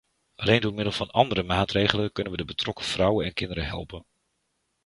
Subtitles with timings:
[0.35, 4.05] Alleen door middel van andere maatregelen kunnen we de betrokken vrouwen en kinderen helpen.